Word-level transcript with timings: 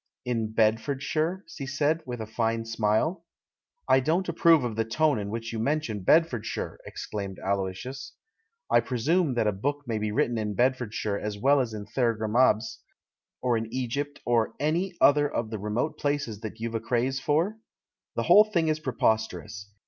"In 0.25 0.51
Bedfordshire?" 0.51 1.43
she 1.47 1.67
said, 1.67 2.01
with 2.07 2.19
a 2.21 2.25
fine 2.25 2.65
smile. 2.65 3.23
"I 3.87 3.99
don't 3.99 4.27
approve 4.27 4.63
of 4.63 4.75
the 4.75 4.83
tone 4.83 5.19
in 5.19 5.29
which 5.29 5.53
you 5.53 5.59
men 5.59 5.79
tion 5.79 5.99
Bedfordshire!" 6.01 6.79
exclaimed 6.87 7.37
Aloysius. 7.37 8.13
"I 8.71 8.79
pre 8.79 8.97
sume 8.97 9.35
that 9.35 9.45
a 9.45 9.51
book 9.51 9.83
may 9.85 9.99
be 9.99 10.11
written 10.11 10.39
in 10.39 10.55
Bedford 10.55 10.95
shire 10.95 11.19
as 11.19 11.37
well 11.37 11.59
as 11.59 11.75
in 11.75 11.85
Thergrimabes, 11.85 12.79
or 13.43 13.55
in 13.57 13.71
Egypt, 13.71 14.19
or 14.25 14.55
any 14.59 14.95
other 14.99 15.31
of 15.31 15.51
the 15.51 15.59
remote 15.59 15.99
places 15.99 16.39
that 16.39 16.59
you've 16.59 16.73
a 16.73 16.79
craze 16.79 17.19
for? 17.19 17.59
The 18.15 18.23
whole 18.23 18.45
thing 18.45 18.69
is 18.69 18.79
preposterous. 18.79 19.69